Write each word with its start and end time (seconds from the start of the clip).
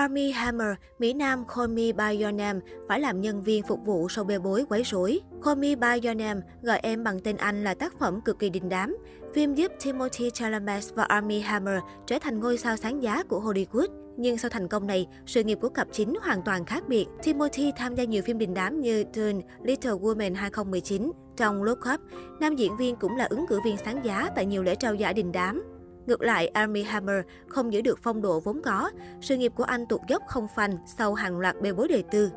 Army 0.00 0.30
Hammer, 0.30 0.74
Mỹ 0.98 1.12
Nam 1.12 1.44
Call 1.56 1.68
Me 1.68 1.92
By 1.92 2.22
Your 2.22 2.34
Name 2.34 2.60
phải 2.88 3.00
làm 3.00 3.20
nhân 3.20 3.42
viên 3.42 3.62
phục 3.62 3.84
vụ 3.84 4.08
sau 4.08 4.24
bê 4.24 4.38
bối 4.38 4.64
quấy 4.68 4.82
rối. 4.82 5.20
Call 5.44 5.58
Me 5.58 5.74
By 5.74 6.06
Your 6.06 6.18
Name, 6.18 6.40
gọi 6.62 6.78
em 6.82 7.04
bằng 7.04 7.20
tên 7.20 7.36
anh 7.36 7.64
là 7.64 7.74
tác 7.74 7.98
phẩm 7.98 8.20
cực 8.20 8.38
kỳ 8.38 8.50
đình 8.50 8.68
đám. 8.68 8.96
Phim 9.34 9.54
giúp 9.54 9.72
Timothy 9.84 10.30
Chalamet 10.30 10.84
và 10.94 11.02
Army 11.02 11.40
Hammer 11.40 11.78
trở 12.06 12.18
thành 12.18 12.40
ngôi 12.40 12.58
sao 12.58 12.76
sáng 12.76 13.02
giá 13.02 13.22
của 13.22 13.40
Hollywood. 13.40 13.86
Nhưng 14.16 14.38
sau 14.38 14.48
thành 14.48 14.68
công 14.68 14.86
này, 14.86 15.06
sự 15.26 15.44
nghiệp 15.44 15.58
của 15.60 15.68
cặp 15.68 15.88
chính 15.92 16.14
hoàn 16.22 16.42
toàn 16.42 16.64
khác 16.64 16.84
biệt. 16.88 17.06
Timothy 17.22 17.72
tham 17.76 17.94
gia 17.94 18.04
nhiều 18.04 18.22
phim 18.22 18.38
đình 18.38 18.54
đám 18.54 18.80
như 18.80 19.04
Dune, 19.14 19.40
Little 19.62 19.92
Women 19.92 20.34
2019. 20.34 21.12
Trong 21.36 21.62
Look 21.62 21.78
Up, 21.94 22.00
nam 22.40 22.56
diễn 22.56 22.76
viên 22.76 22.96
cũng 22.96 23.16
là 23.16 23.26
ứng 23.30 23.46
cử 23.46 23.60
viên 23.64 23.76
sáng 23.84 24.04
giá 24.04 24.30
tại 24.36 24.46
nhiều 24.46 24.62
lễ 24.62 24.74
trao 24.74 24.94
giải 24.94 25.14
đình 25.14 25.32
đám. 25.32 25.79
Ngược 26.06 26.22
lại, 26.22 26.48
Army 26.48 26.82
Hammer 26.82 27.24
không 27.48 27.72
giữ 27.72 27.80
được 27.80 27.98
phong 28.02 28.22
độ 28.22 28.40
vốn 28.40 28.62
có. 28.62 28.90
Sự 29.20 29.36
nghiệp 29.36 29.52
của 29.56 29.64
anh 29.64 29.86
tụt 29.86 30.00
dốc 30.08 30.22
không 30.26 30.48
phanh 30.56 30.76
sau 30.86 31.14
hàng 31.14 31.38
loạt 31.38 31.56
bê 31.60 31.72
bối 31.72 31.88
đời 31.88 32.04
tư. 32.10 32.30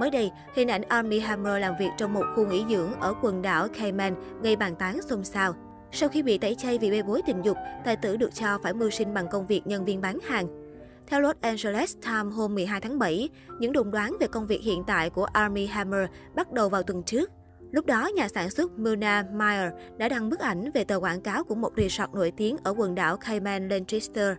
Mới 0.00 0.10
đây, 0.10 0.30
hình 0.54 0.68
ảnh 0.68 0.82
Army 0.82 1.18
Hammer 1.18 1.60
làm 1.60 1.74
việc 1.78 1.90
trong 1.98 2.14
một 2.14 2.24
khu 2.36 2.46
nghỉ 2.46 2.64
dưỡng 2.68 2.92
ở 3.00 3.14
quần 3.22 3.42
đảo 3.42 3.68
Cayman 3.68 4.14
gây 4.42 4.56
bàn 4.56 4.76
tán 4.76 5.02
xôn 5.02 5.24
xao. 5.24 5.54
Sau 5.92 6.08
khi 6.08 6.22
bị 6.22 6.38
tẩy 6.38 6.54
chay 6.54 6.78
vì 6.78 6.90
bê 6.90 7.02
bối 7.02 7.22
tình 7.26 7.42
dục, 7.42 7.56
tài 7.84 7.96
tử 7.96 8.16
được 8.16 8.34
cho 8.34 8.58
phải 8.62 8.74
mưu 8.74 8.90
sinh 8.90 9.14
bằng 9.14 9.28
công 9.30 9.46
việc 9.46 9.66
nhân 9.66 9.84
viên 9.84 10.00
bán 10.00 10.18
hàng. 10.20 10.46
Theo 11.06 11.20
Los 11.20 11.36
Angeles 11.40 11.96
Times 12.02 12.34
hôm 12.34 12.54
12 12.54 12.80
tháng 12.80 12.98
7, 12.98 13.28
những 13.58 13.72
đồn 13.72 13.90
đoán 13.90 14.16
về 14.20 14.26
công 14.26 14.46
việc 14.46 14.62
hiện 14.62 14.84
tại 14.86 15.10
của 15.10 15.24
Army 15.24 15.66
Hammer 15.66 16.08
bắt 16.34 16.52
đầu 16.52 16.68
vào 16.68 16.82
tuần 16.82 17.02
trước. 17.02 17.30
Lúc 17.72 17.86
đó, 17.86 18.10
nhà 18.14 18.28
sản 18.28 18.50
xuất 18.50 18.78
Muna 18.78 19.24
Meyer 19.32 19.72
đã 19.96 20.08
đăng 20.08 20.30
bức 20.30 20.40
ảnh 20.40 20.70
về 20.70 20.84
tờ 20.84 20.96
quảng 20.96 21.20
cáo 21.20 21.44
của 21.44 21.54
một 21.54 21.72
resort 21.76 22.10
nổi 22.14 22.32
tiếng 22.36 22.56
ở 22.64 22.74
quần 22.76 22.94
đảo 22.94 23.16
Cayman 23.16 23.68
Lancaster. 23.68 24.36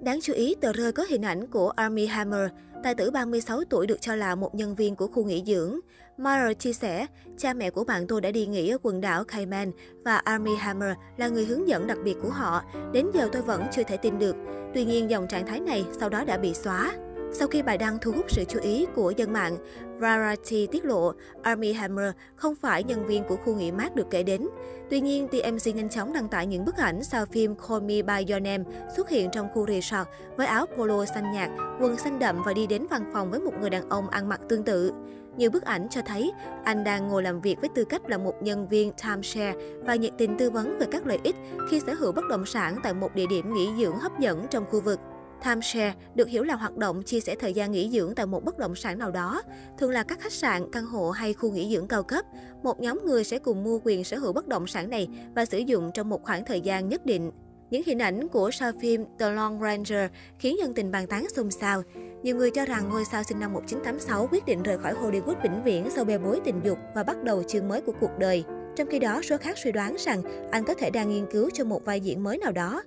Đáng 0.00 0.18
chú 0.22 0.32
ý, 0.32 0.54
tờ 0.60 0.72
rơi 0.72 0.92
có 0.92 1.04
hình 1.08 1.22
ảnh 1.22 1.46
của 1.46 1.70
Army 1.70 2.06
Hammer, 2.06 2.50
tài 2.82 2.94
tử 2.94 3.10
36 3.10 3.64
tuổi 3.70 3.86
được 3.86 4.00
cho 4.00 4.14
là 4.14 4.34
một 4.34 4.54
nhân 4.54 4.74
viên 4.74 4.96
của 4.96 5.06
khu 5.06 5.24
nghỉ 5.24 5.42
dưỡng. 5.46 5.78
Meyer 6.18 6.58
chia 6.58 6.72
sẻ, 6.72 7.06
cha 7.38 7.54
mẹ 7.54 7.70
của 7.70 7.84
bạn 7.84 8.06
tôi 8.06 8.20
đã 8.20 8.30
đi 8.30 8.46
nghỉ 8.46 8.70
ở 8.70 8.78
quần 8.82 9.00
đảo 9.00 9.24
Cayman 9.24 9.70
và 10.04 10.16
Army 10.16 10.54
Hammer 10.58 10.92
là 11.16 11.28
người 11.28 11.44
hướng 11.44 11.68
dẫn 11.68 11.86
đặc 11.86 11.98
biệt 12.04 12.16
của 12.22 12.30
họ. 12.30 12.62
Đến 12.92 13.06
giờ 13.14 13.28
tôi 13.32 13.42
vẫn 13.42 13.64
chưa 13.72 13.82
thể 13.82 13.96
tin 13.96 14.18
được. 14.18 14.36
Tuy 14.74 14.84
nhiên, 14.84 15.10
dòng 15.10 15.28
trạng 15.28 15.46
thái 15.46 15.60
này 15.60 15.84
sau 16.00 16.08
đó 16.08 16.24
đã 16.24 16.38
bị 16.38 16.54
xóa. 16.54 16.92
Sau 17.34 17.48
khi 17.48 17.62
bài 17.62 17.78
đăng 17.78 17.98
thu 17.98 18.12
hút 18.12 18.30
sự 18.30 18.44
chú 18.48 18.58
ý 18.60 18.86
của 18.94 19.10
dân 19.10 19.32
mạng, 19.32 19.56
Variety 19.98 20.66
tiết 20.66 20.84
lộ 20.84 21.12
Army 21.42 21.72
Hammer 21.72 22.12
không 22.36 22.54
phải 22.54 22.84
nhân 22.84 23.06
viên 23.06 23.24
của 23.24 23.36
khu 23.36 23.54
nghỉ 23.54 23.70
mát 23.70 23.94
được 23.94 24.06
kể 24.10 24.22
đến. 24.22 24.48
Tuy 24.90 25.00
nhiên, 25.00 25.28
TMZ 25.30 25.74
nhanh 25.74 25.88
chóng 25.88 26.12
đăng 26.12 26.28
tải 26.28 26.46
những 26.46 26.64
bức 26.64 26.76
ảnh 26.76 27.04
sau 27.04 27.26
phim 27.26 27.54
Call 27.54 27.82
Me 27.82 28.02
By 28.02 28.32
Your 28.32 28.42
Name 28.42 28.64
xuất 28.96 29.08
hiện 29.08 29.30
trong 29.32 29.48
khu 29.54 29.66
resort 29.66 30.08
với 30.36 30.46
áo 30.46 30.66
polo 30.66 31.04
xanh 31.04 31.32
nhạt, 31.32 31.50
quần 31.80 31.96
xanh 31.96 32.18
đậm 32.18 32.42
và 32.46 32.52
đi 32.52 32.66
đến 32.66 32.86
văn 32.90 33.10
phòng 33.12 33.30
với 33.30 33.40
một 33.40 33.52
người 33.60 33.70
đàn 33.70 33.88
ông 33.88 34.08
ăn 34.08 34.28
mặc 34.28 34.40
tương 34.48 34.64
tự. 34.64 34.92
Nhiều 35.36 35.50
bức 35.50 35.64
ảnh 35.64 35.88
cho 35.90 36.00
thấy 36.06 36.32
anh 36.64 36.84
đang 36.84 37.08
ngồi 37.08 37.22
làm 37.22 37.40
việc 37.40 37.60
với 37.60 37.70
tư 37.74 37.84
cách 37.84 38.02
là 38.08 38.18
một 38.18 38.34
nhân 38.42 38.68
viên 38.68 38.92
timeshare 39.02 39.54
và 39.84 39.94
nhiệt 39.94 40.12
tình 40.18 40.36
tư 40.38 40.50
vấn 40.50 40.78
về 40.78 40.86
các 40.90 41.06
lợi 41.06 41.18
ích 41.22 41.36
khi 41.70 41.80
sở 41.80 41.94
hữu 41.94 42.12
bất 42.12 42.28
động 42.28 42.46
sản 42.46 42.76
tại 42.82 42.94
một 42.94 43.14
địa 43.14 43.26
điểm 43.26 43.54
nghỉ 43.54 43.68
dưỡng 43.78 43.98
hấp 43.98 44.18
dẫn 44.18 44.46
trong 44.50 44.64
khu 44.70 44.80
vực. 44.80 45.00
Timeshare 45.44 45.94
được 46.14 46.28
hiểu 46.28 46.44
là 46.44 46.54
hoạt 46.54 46.76
động 46.76 47.02
chia 47.02 47.20
sẻ 47.20 47.34
thời 47.34 47.54
gian 47.54 47.72
nghỉ 47.72 47.90
dưỡng 47.90 48.14
tại 48.14 48.26
một 48.26 48.44
bất 48.44 48.58
động 48.58 48.74
sản 48.74 48.98
nào 48.98 49.10
đó, 49.10 49.42
thường 49.78 49.90
là 49.90 50.02
các 50.02 50.20
khách 50.20 50.32
sạn, 50.32 50.70
căn 50.72 50.84
hộ 50.84 51.10
hay 51.10 51.34
khu 51.34 51.50
nghỉ 51.50 51.74
dưỡng 51.74 51.88
cao 51.88 52.02
cấp. 52.02 52.24
Một 52.62 52.80
nhóm 52.80 53.00
người 53.04 53.24
sẽ 53.24 53.38
cùng 53.38 53.64
mua 53.64 53.78
quyền 53.84 54.04
sở 54.04 54.18
hữu 54.18 54.32
bất 54.32 54.48
động 54.48 54.66
sản 54.66 54.90
này 54.90 55.08
và 55.34 55.44
sử 55.44 55.58
dụng 55.58 55.90
trong 55.94 56.08
một 56.08 56.22
khoảng 56.22 56.44
thời 56.44 56.60
gian 56.60 56.88
nhất 56.88 57.06
định. 57.06 57.30
Những 57.70 57.82
hình 57.86 57.98
ảnh 57.98 58.28
của 58.28 58.50
sao 58.50 58.72
phim 58.80 59.04
The 59.18 59.30
Long 59.30 59.60
Ranger 59.60 60.10
khiến 60.38 60.56
nhân 60.58 60.74
tình 60.74 60.90
bàn 60.90 61.06
tán 61.06 61.26
xôn 61.36 61.50
xao. 61.50 61.82
Nhiều 62.22 62.36
người 62.36 62.50
cho 62.50 62.64
rằng 62.64 62.88
ngôi 62.90 63.04
sao 63.04 63.22
sinh 63.22 63.40
năm 63.40 63.52
1986 63.52 64.28
quyết 64.30 64.46
định 64.46 64.62
rời 64.62 64.78
khỏi 64.78 64.94
Hollywood 64.94 65.42
vĩnh 65.42 65.62
viễn 65.64 65.90
sau 65.90 66.04
bê 66.04 66.18
bối 66.18 66.40
tình 66.44 66.60
dục 66.64 66.78
và 66.94 67.02
bắt 67.02 67.22
đầu 67.22 67.42
chương 67.42 67.68
mới 67.68 67.80
của 67.80 67.92
cuộc 68.00 68.18
đời. 68.18 68.44
Trong 68.76 68.88
khi 68.90 68.98
đó, 68.98 69.22
số 69.22 69.36
khác 69.36 69.58
suy 69.58 69.72
đoán 69.72 69.96
rằng 69.98 70.22
anh 70.50 70.64
có 70.64 70.74
thể 70.74 70.90
đang 70.90 71.08
nghiên 71.10 71.26
cứu 71.30 71.50
cho 71.54 71.64
một 71.64 71.84
vai 71.84 72.00
diễn 72.00 72.22
mới 72.22 72.38
nào 72.38 72.52
đó. 72.52 72.82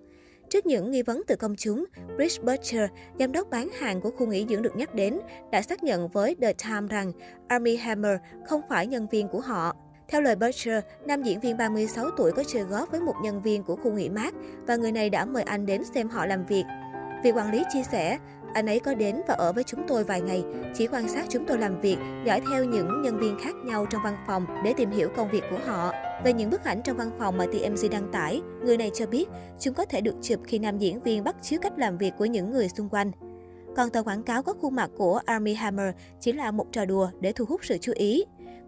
Trước 0.55 0.65
những 0.65 0.91
nghi 0.91 1.01
vấn 1.01 1.21
từ 1.27 1.35
công 1.35 1.55
chúng, 1.55 1.85
Rich 2.19 2.43
Butcher, 2.43 2.89
giám 3.19 3.31
đốc 3.31 3.49
bán 3.49 3.69
hàng 3.69 4.01
của 4.01 4.11
khu 4.11 4.27
nghỉ 4.27 4.45
dưỡng 4.49 4.61
được 4.61 4.75
nhắc 4.75 4.95
đến, 4.95 5.19
đã 5.51 5.61
xác 5.61 5.83
nhận 5.83 6.07
với 6.07 6.35
The 6.41 6.53
Times 6.53 6.91
rằng 6.91 7.11
Army 7.47 7.75
Hammer 7.75 8.17
không 8.45 8.61
phải 8.69 8.87
nhân 8.87 9.07
viên 9.11 9.27
của 9.27 9.39
họ. 9.39 9.75
Theo 10.07 10.21
lời 10.21 10.35
Butcher, 10.35 10.83
nam 11.05 11.23
diễn 11.23 11.39
viên 11.39 11.57
36 11.57 12.05
tuổi 12.17 12.31
có 12.31 12.43
chơi 12.47 12.63
góp 12.63 12.91
với 12.91 13.01
một 13.01 13.13
nhân 13.23 13.41
viên 13.41 13.63
của 13.63 13.75
khu 13.75 13.91
nghỉ 13.91 14.09
mát 14.09 14.33
và 14.67 14.75
người 14.75 14.91
này 14.91 15.09
đã 15.09 15.25
mời 15.25 15.43
anh 15.43 15.65
đến 15.65 15.83
xem 15.83 16.09
họ 16.09 16.25
làm 16.25 16.45
việc. 16.45 16.63
Vị 17.23 17.31
quản 17.31 17.51
lý 17.51 17.63
chia 17.73 17.83
sẻ, 17.91 18.17
anh 18.53 18.65
ấy 18.65 18.79
có 18.79 18.93
đến 18.93 19.21
và 19.27 19.33
ở 19.33 19.53
với 19.53 19.63
chúng 19.63 19.87
tôi 19.87 20.03
vài 20.03 20.21
ngày, 20.21 20.43
chỉ 20.75 20.87
quan 20.87 21.07
sát 21.07 21.25
chúng 21.29 21.45
tôi 21.47 21.57
làm 21.57 21.81
việc, 21.81 21.97
dõi 22.25 22.41
theo 22.51 22.65
những 22.65 23.01
nhân 23.01 23.19
viên 23.19 23.37
khác 23.43 23.55
nhau 23.65 23.85
trong 23.89 24.01
văn 24.03 24.17
phòng 24.27 24.45
để 24.63 24.73
tìm 24.77 24.91
hiểu 24.91 25.09
công 25.15 25.31
việc 25.31 25.43
của 25.49 25.59
họ. 25.65 25.91
Về 26.23 26.33
những 26.33 26.49
bức 26.49 26.63
ảnh 26.63 26.81
trong 26.83 26.97
văn 26.97 27.11
phòng 27.19 27.37
mà 27.37 27.45
TMZ 27.45 27.89
đăng 27.89 28.11
tải, 28.11 28.41
người 28.63 28.77
này 28.77 28.91
cho 28.93 29.05
biết 29.07 29.29
chúng 29.59 29.73
có 29.73 29.85
thể 29.85 30.01
được 30.01 30.15
chụp 30.21 30.39
khi 30.43 30.59
nam 30.59 30.77
diễn 30.77 31.01
viên 31.01 31.23
bắt 31.23 31.35
chước 31.41 31.61
cách 31.61 31.73
làm 31.77 31.97
việc 31.97 32.13
của 32.17 32.25
những 32.25 32.51
người 32.51 32.69
xung 32.69 32.89
quanh. 32.89 33.11
Còn 33.75 33.89
tờ 33.89 34.03
quảng 34.03 34.23
cáo 34.23 34.43
có 34.43 34.53
khuôn 34.53 34.75
mặt 34.75 34.91
của 34.97 35.19
Army 35.25 35.53
Hammer 35.53 35.95
chỉ 36.19 36.31
là 36.31 36.51
một 36.51 36.65
trò 36.71 36.85
đùa 36.85 37.09
để 37.19 37.31
thu 37.31 37.45
hút 37.45 37.65
sự 37.65 37.77
chú 37.81 37.91
ý. 37.95 38.23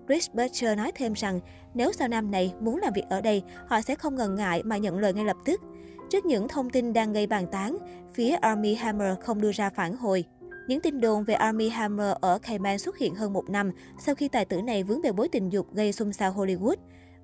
Chris 0.08 0.30
Butcher 0.34 0.78
nói 0.78 0.91
thêm 0.96 1.13
rằng 1.13 1.40
nếu 1.74 1.91
sao 1.91 2.08
nam 2.08 2.31
này 2.31 2.53
muốn 2.59 2.78
làm 2.78 2.94
việc 2.94 3.06
ở 3.09 3.22
đây, 3.22 3.44
họ 3.68 3.81
sẽ 3.81 3.96
không 3.96 4.16
ngần 4.16 4.35
ngại 4.35 4.64
mà 4.64 4.78
nhận 4.78 5.00
lời 5.00 5.14
ngay 5.14 5.25
lập 5.25 5.38
tức. 5.46 5.62
Trước 6.09 6.25
những 6.25 6.47
thông 6.47 6.69
tin 6.69 6.94
đang 6.94 7.14
gây 7.14 7.28
bàn 7.28 7.47
tán, 7.52 7.78
phía 8.14 8.29
Army 8.29 8.75
Hammer 8.75 9.18
không 9.22 9.41
đưa 9.41 9.52
ra 9.52 9.69
phản 9.69 9.96
hồi. 9.96 10.25
Những 10.68 10.81
tin 10.81 11.02
đồn 11.02 11.24
về 11.24 11.34
Army 11.34 11.69
Hammer 11.69 12.14
ở 12.22 12.40
Cayman 12.40 12.79
xuất 12.79 12.97
hiện 12.97 13.16
hơn 13.16 13.34
một 13.34 13.50
năm 13.50 13.72
sau 14.00 14.16
khi 14.16 14.28
tài 14.28 14.46
tử 14.46 14.62
này 14.62 14.84
vướng 14.84 15.02
bê 15.02 15.12
bối 15.12 15.28
tình 15.28 15.50
dục 15.50 15.74
gây 15.74 15.94
xôn 15.94 16.14
xao 16.14 16.34
Hollywood. 16.34 16.75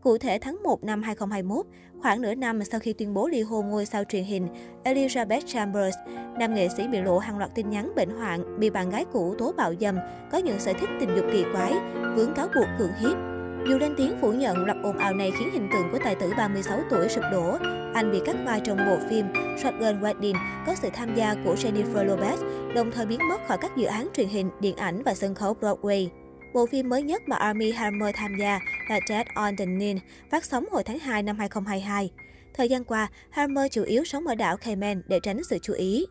Cụ 0.03 0.17
thể 0.17 0.39
tháng 0.41 0.63
1 0.63 0.83
năm 0.83 1.01
2021, 1.01 1.65
khoảng 2.01 2.21
nửa 2.21 2.35
năm 2.35 2.63
sau 2.63 2.79
khi 2.79 2.93
tuyên 2.93 3.13
bố 3.13 3.27
ly 3.27 3.41
hôn 3.41 3.69
ngôi 3.69 3.85
sao 3.85 4.03
truyền 4.03 4.23
hình 4.23 4.47
Elizabeth 4.83 5.41
Chambers, 5.45 5.95
nam 6.39 6.53
nghệ 6.53 6.69
sĩ 6.77 6.87
bị 6.87 7.01
lộ 7.01 7.17
hàng 7.17 7.37
loạt 7.37 7.55
tin 7.55 7.69
nhắn 7.69 7.91
bệnh 7.95 8.09
hoạn, 8.09 8.59
bị 8.59 8.69
bạn 8.69 8.89
gái 8.89 9.05
cũ 9.13 9.35
tố 9.37 9.51
bạo 9.57 9.73
dâm, 9.79 9.97
có 10.31 10.37
những 10.37 10.59
sở 10.59 10.73
thích 10.73 10.89
tình 10.99 11.09
dục 11.15 11.25
kỳ 11.31 11.43
quái, 11.53 11.73
vướng 12.15 12.33
cáo 12.35 12.47
buộc 12.55 12.65
cưỡng 12.79 12.93
hiếp. 12.99 13.17
Dù 13.69 13.77
lên 13.77 13.93
tiếng 13.97 14.17
phủ 14.21 14.31
nhận, 14.31 14.65
loạt 14.65 14.77
ồn 14.83 14.97
ào 14.97 15.13
này 15.13 15.31
khiến 15.39 15.49
hình 15.53 15.69
tượng 15.73 15.91
của 15.91 15.99
tài 16.03 16.15
tử 16.15 16.31
36 16.37 16.79
tuổi 16.89 17.09
sụp 17.09 17.23
đổ. 17.31 17.57
Anh 17.93 18.11
bị 18.11 18.19
cắt 18.25 18.35
vai 18.45 18.61
trong 18.63 18.77
bộ 18.77 18.97
phim 19.09 19.25
Shotgun 19.63 20.01
Wedding 20.01 20.35
có 20.67 20.75
sự 20.75 20.89
tham 20.93 21.15
gia 21.15 21.35
của 21.45 21.55
Jennifer 21.55 22.07
Lopez, 22.07 22.37
đồng 22.75 22.91
thời 22.91 23.05
biến 23.05 23.19
mất 23.29 23.47
khỏi 23.47 23.57
các 23.61 23.77
dự 23.77 23.85
án 23.85 24.07
truyền 24.13 24.27
hình, 24.27 24.49
điện 24.59 24.75
ảnh 24.75 25.03
và 25.03 25.13
sân 25.13 25.35
khấu 25.35 25.55
Broadway. 25.61 26.07
Bộ 26.53 26.65
phim 26.65 26.89
mới 26.89 27.03
nhất 27.03 27.21
mà 27.27 27.35
Army 27.35 27.71
Hammer 27.71 28.15
tham 28.15 28.35
gia 28.39 28.59
là 28.89 28.99
Dead 29.09 29.27
on 29.35 29.55
the 29.55 29.65
Nile, 29.65 29.99
phát 30.31 30.45
sóng 30.45 30.65
hồi 30.71 30.83
tháng 30.83 30.99
2 30.99 31.23
năm 31.23 31.37
2022. 31.37 32.11
Thời 32.53 32.69
gian 32.69 32.83
qua, 32.83 33.07
Hammer 33.29 33.71
chủ 33.71 33.83
yếu 33.83 34.03
sống 34.03 34.27
ở 34.27 34.35
đảo 34.35 34.57
Cayman 34.57 35.01
để 35.07 35.19
tránh 35.23 35.43
sự 35.49 35.57
chú 35.61 35.73
ý. 35.73 36.05